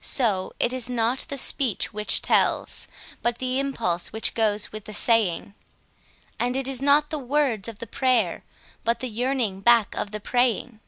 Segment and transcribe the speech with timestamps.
[0.00, 2.88] So it is not the speech which tells,
[3.20, 5.52] but the impulse which goes with the saying;
[6.40, 8.44] And it is not the words of the prayer,
[8.82, 10.80] but the yearning back of the praying.